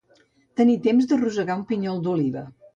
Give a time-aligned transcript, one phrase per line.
[0.61, 2.47] Tenir temps de rosegar un pinyol d'oliva.